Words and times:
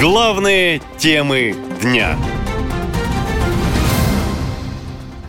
Главные 0.00 0.82
темы 0.98 1.54
дня. 1.80 2.16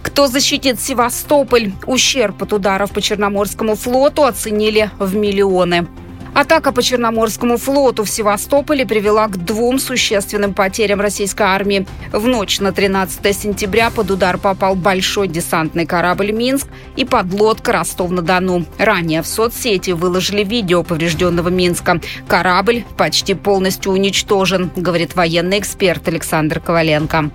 Кто 0.01 0.25
защитит 0.27 0.81
Севастополь? 0.81 1.71
Ущерб 1.85 2.41
от 2.41 2.53
ударов 2.53 2.91
по 2.91 2.99
Черноморскому 2.99 3.75
флоту 3.75 4.23
оценили 4.23 4.89
в 4.97 5.15
миллионы. 5.15 5.87
Атака 6.35 6.73
по 6.73 6.83
Черноморскому 6.83 7.55
флоту 7.55 8.03
в 8.03 8.09
Севастополе 8.09 8.85
привела 8.85 9.29
к 9.29 9.37
двум 9.37 9.79
существенным 9.79 10.53
потерям 10.53 10.99
российской 10.99 11.43
армии. 11.43 11.87
В 12.11 12.27
ночь 12.27 12.59
на 12.59 12.73
13 12.73 13.33
сентября 13.33 13.89
под 13.89 14.11
удар 14.11 14.37
попал 14.37 14.75
большой 14.75 15.29
десантный 15.29 15.85
корабль 15.85 16.33
«Минск» 16.33 16.67
и 16.97 17.05
подлодка 17.05 17.71
«Ростов-на-Дону». 17.71 18.65
Ранее 18.77 19.21
в 19.21 19.27
соцсети 19.27 19.91
выложили 19.91 20.43
видео 20.43 20.83
поврежденного 20.83 21.47
Минска. 21.47 22.01
Корабль 22.27 22.83
почти 22.97 23.33
полностью 23.33 23.93
уничтожен, 23.93 24.71
говорит 24.75 25.15
военный 25.15 25.59
эксперт 25.59 26.05
Александр 26.09 26.59
Коваленко 26.59 27.31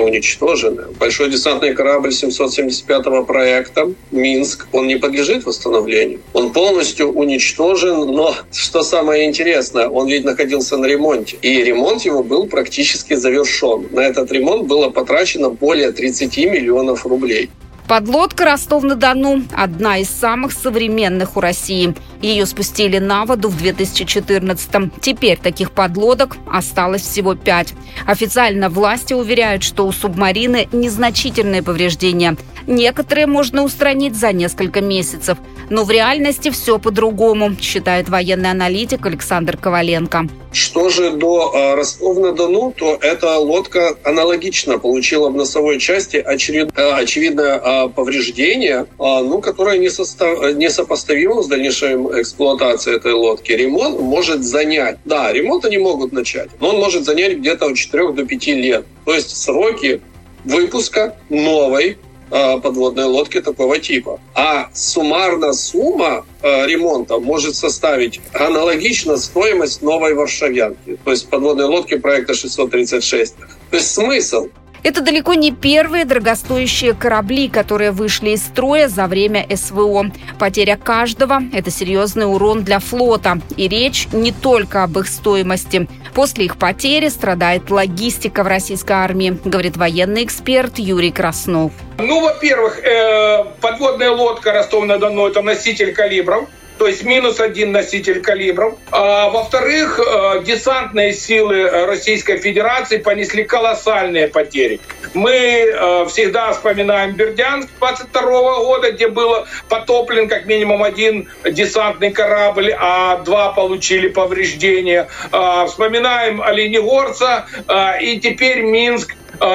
уничтожены. 0.00 0.84
Большой 0.98 1.30
десантный 1.30 1.74
корабль 1.74 2.10
775-го 2.10 3.24
проекта 3.24 3.92
«Минск», 4.10 4.66
он 4.72 4.86
не 4.86 4.96
подлежит 4.96 5.44
восстановлению. 5.44 6.20
Он 6.32 6.52
полностью 6.52 7.12
уничтожен, 7.12 8.10
но 8.12 8.34
что 8.52 8.82
самое 8.82 9.26
интересное, 9.26 9.88
он 9.88 10.08
ведь 10.08 10.24
находился 10.24 10.76
на 10.76 10.86
ремонте. 10.86 11.36
И 11.42 11.62
ремонт 11.62 12.02
его 12.02 12.22
был 12.22 12.46
практически 12.46 13.14
завершен. 13.14 13.88
На 13.90 14.00
этот 14.00 14.30
ремонт 14.32 14.66
было 14.66 14.90
потрачено 14.90 15.50
более 15.50 15.92
30 15.92 16.36
миллионов 16.38 17.06
рублей. 17.06 17.50
Подлодка 17.86 18.46
«Ростов-на-Дону»– 18.46 19.42
одна 19.54 19.98
из 19.98 20.08
самых 20.08 20.52
современных 20.52 21.36
у 21.36 21.40
России. 21.40 21.94
Ее 22.24 22.46
спустили 22.46 22.96
на 22.96 23.26
воду 23.26 23.50
в 23.50 23.62
2014-м. 23.62 24.90
Теперь 25.02 25.36
таких 25.36 25.72
подлодок 25.72 26.38
осталось 26.50 27.02
всего 27.02 27.34
пять. 27.34 27.74
Официально 28.06 28.70
власти 28.70 29.12
уверяют, 29.12 29.62
что 29.62 29.86
у 29.86 29.92
субмарины 29.92 30.66
незначительные 30.72 31.62
повреждения. 31.62 32.38
Некоторые 32.66 33.26
можно 33.26 33.62
устранить 33.62 34.16
за 34.16 34.32
несколько 34.32 34.80
месяцев. 34.80 35.36
Но 35.70 35.84
в 35.84 35.90
реальности 35.90 36.50
все 36.50 36.78
по-другому, 36.78 37.56
считает 37.60 38.08
военный 38.08 38.50
аналитик 38.50 39.04
Александр 39.06 39.56
Коваленко. 39.56 40.28
Что 40.52 40.88
же 40.88 41.10
до 41.10 41.52
э, 41.52 41.74
Ростов-на-Дону, 41.74 42.72
то 42.76 42.96
эта 43.00 43.38
лодка 43.38 43.96
аналогично 44.04 44.78
получила 44.78 45.28
в 45.28 45.34
носовой 45.34 45.78
части 45.78 46.16
очевид, 46.16 46.70
э, 46.76 46.90
очевидное 46.92 47.58
э, 47.58 47.88
повреждение, 47.88 48.86
ну, 48.98 49.40
которое 49.40 49.78
не, 49.78 49.90
состав, 49.90 50.54
не 50.54 50.70
сопоставимо 50.70 51.42
с 51.42 51.48
дальнейшей 51.48 52.13
эксплуатацией 52.20 52.96
этой 52.96 53.12
лодки. 53.12 53.52
Ремонт 53.52 54.00
может 54.00 54.44
занять, 54.44 54.98
да, 55.04 55.32
ремонт 55.32 55.64
они 55.64 55.78
могут 55.78 56.12
начать, 56.12 56.50
но 56.60 56.70
он 56.70 56.76
может 56.78 57.04
занять 57.04 57.38
где-то 57.38 57.66
от 57.66 57.76
4 57.76 58.12
до 58.12 58.24
5 58.24 58.46
лет. 58.48 58.86
То 59.04 59.14
есть 59.14 59.36
сроки 59.36 60.00
выпуска 60.44 61.16
новой 61.28 61.98
Э, 62.30 62.58
подводной 62.58 63.04
лодки 63.04 63.40
такого 63.40 63.78
типа. 63.78 64.18
А 64.34 64.68
суммарно 64.72 65.52
сумма 65.52 66.26
э, 66.42 66.66
ремонта 66.66 67.18
может 67.20 67.54
составить 67.54 68.20
аналогично 68.32 69.16
стоимость 69.18 69.82
новой 69.82 70.14
варшавянки, 70.14 70.98
то 71.04 71.10
есть 71.10 71.28
подводной 71.28 71.66
лодки 71.66 71.96
проекта 71.96 72.34
636. 72.34 73.36
То 73.36 73.76
есть 73.76 73.90
смысл 73.90 74.48
это 74.84 75.00
далеко 75.00 75.34
не 75.34 75.50
первые 75.50 76.04
дорогостоящие 76.04 76.92
корабли, 76.92 77.48
которые 77.48 77.90
вышли 77.90 78.30
из 78.30 78.42
строя 78.42 78.86
за 78.86 79.06
время 79.06 79.46
СВО. 79.56 80.12
Потеря 80.38 80.76
каждого– 80.76 81.42
это 81.52 81.70
серьезный 81.70 82.26
урон 82.26 82.62
для 82.62 82.78
флота. 82.78 83.40
И 83.56 83.66
речь 83.66 84.06
не 84.12 84.30
только 84.30 84.84
об 84.84 84.98
их 84.98 85.08
стоимости. 85.08 85.88
После 86.14 86.44
их 86.44 86.58
потери 86.58 87.08
страдает 87.08 87.70
логистика 87.70 88.44
в 88.44 88.46
российской 88.46 88.92
армии, 88.92 89.38
говорит 89.44 89.76
военный 89.76 90.22
эксперт 90.24 90.78
Юрий 90.78 91.10
Краснов. 91.10 91.72
Ну, 91.98 92.20
во-первых, 92.20 92.78
э, 92.84 93.44
подводная 93.60 94.10
лодка 94.10 94.52
Ростов-на-Дону– 94.52 95.26
это 95.28 95.40
носитель 95.40 95.94
калибров 95.94 96.46
то 96.84 96.88
есть 96.88 97.02
минус 97.02 97.40
один 97.40 97.72
носитель 97.72 98.20
калибров. 98.20 98.74
А, 98.90 99.30
во-вторых, 99.30 99.98
э, 99.98 100.42
десантные 100.44 101.14
силы 101.14 101.86
Российской 101.86 102.36
Федерации 102.36 102.98
понесли 102.98 103.42
колоссальные 103.44 104.28
потери. 104.28 104.80
Мы 105.14 105.30
э, 105.32 106.06
всегда 106.10 106.52
вспоминаем 106.52 107.12
Бердянск 107.12 107.70
22 107.78 108.20
года, 108.64 108.92
где 108.92 109.08
был 109.08 109.46
потоплен 109.70 110.28
как 110.28 110.44
минимум 110.44 110.82
один 110.82 111.30
десантный 111.50 112.10
корабль, 112.10 112.76
а 112.78 113.16
два 113.24 113.52
получили 113.54 114.08
повреждения. 114.08 115.08
А, 115.32 115.64
вспоминаем 115.64 116.42
Оленегорца 116.42 117.46
а, 117.66 117.96
и 117.96 118.20
теперь 118.20 118.60
Минск 118.60 119.14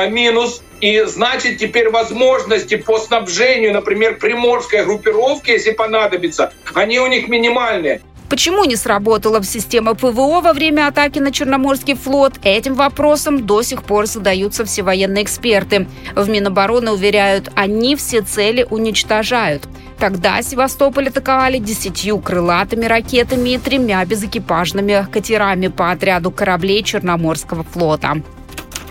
минус 0.10 0.64
и 0.82 1.04
значит, 1.06 1.58
теперь 1.58 1.90
возможности 1.90 2.78
по 2.78 3.00
снабжению, 3.00 3.74
например, 3.74 4.18
приморской 4.18 4.84
группировки, 4.86 5.52
если 5.52 5.72
понадобится, 5.72 6.54
они 6.74 7.00
у 7.00 7.08
них 7.08 7.28
минимальные. 7.28 8.02
Почему 8.30 8.64
не 8.64 8.76
сработала 8.76 9.44
система 9.44 9.96
ПВО 9.96 10.40
во 10.42 10.54
время 10.54 10.88
атаки 10.88 11.18
на 11.18 11.32
Черноморский 11.32 11.96
флот? 11.96 12.34
Этим 12.44 12.76
вопросом 12.76 13.48
до 13.48 13.64
сих 13.64 13.82
пор 13.82 14.06
задаются 14.06 14.66
все 14.66 14.84
военные 14.84 15.24
эксперты. 15.24 15.88
В 16.16 16.30
Минобороны 16.30 16.92
уверяют, 16.92 17.50
они 17.56 17.96
все 17.96 18.22
цели 18.22 18.68
уничтожают. 18.70 19.64
Тогда 19.98 20.44
Севастополь 20.44 21.10
атаковали 21.10 21.58
десятью 21.58 22.20
крылатыми 22.20 22.86
ракетами 22.86 23.50
и 23.50 23.58
тремя 23.58 24.06
безэкипажными 24.06 25.08
катерами 25.12 25.68
по 25.68 25.90
отряду 25.90 26.30
кораблей 26.30 26.84
Черноморского 26.84 27.64
флота. 27.64 28.22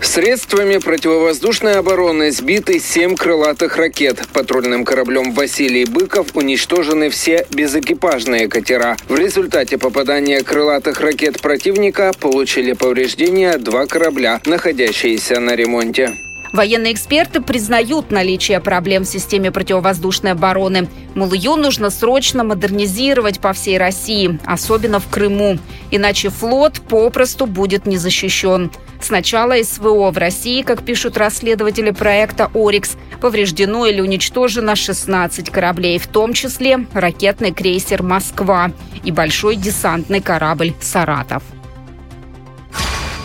Средствами 0.09 0.77
противовоздушной 0.77 1.75
обороны 1.75 2.31
сбиты 2.31 2.79
семь 2.79 3.15
крылатых 3.15 3.77
ракет. 3.77 4.19
Патрульным 4.33 4.83
кораблем 4.83 5.33
Василий 5.33 5.85
Быков 5.85 6.35
уничтожены 6.35 7.11
все 7.11 7.45
безэкипажные 7.51 8.47
катера. 8.47 8.97
В 9.07 9.15
результате 9.19 9.77
попадания 9.77 10.41
крылатых 10.41 10.99
ракет 11.01 11.39
противника 11.39 12.11
получили 12.19 12.73
повреждения 12.73 13.59
два 13.59 13.85
корабля, 13.85 14.41
находящиеся 14.45 15.39
на 15.39 15.55
ремонте. 15.55 16.17
Военные 16.51 16.93
эксперты 16.93 17.41
признают 17.41 18.09
наличие 18.09 18.59
проблем 18.59 19.03
в 19.03 19.07
системе 19.07 19.51
противовоздушной 19.51 20.31
обороны. 20.31 20.87
Мол, 21.13 21.33
ее 21.33 21.55
нужно 21.55 21.91
срочно 21.91 22.43
модернизировать 22.43 23.39
по 23.39 23.53
всей 23.53 23.77
России, 23.77 24.39
особенно 24.45 24.99
в 24.99 25.07
Крыму. 25.09 25.59
Иначе 25.91 26.29
флот 26.29 26.81
попросту 26.81 27.45
будет 27.45 27.85
не 27.85 27.97
защищен. 27.97 28.71
С 28.99 29.11
начала 29.11 29.55
СВО 29.63 30.11
в 30.11 30.17
России, 30.17 30.61
как 30.63 30.83
пишут 30.83 31.17
расследователи 31.17 31.91
проекта 31.91 32.49
«Орикс», 32.53 32.97
повреждено 33.21 33.85
или 33.85 34.01
уничтожено 34.01 34.75
16 34.75 35.49
кораблей, 35.49 35.99
в 35.99 36.07
том 36.07 36.33
числе 36.33 36.85
ракетный 36.93 37.53
крейсер 37.53 38.01
«Москва» 38.01 38.71
и 39.03 39.11
большой 39.11 39.55
десантный 39.55 40.21
корабль 40.21 40.73
«Саратов». 40.81 41.43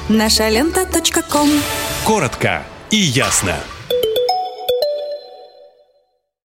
Наша 0.08 0.48
лента. 0.50 0.86
Коротко 2.04 2.62
и 2.94 2.96
ясно. 2.96 3.56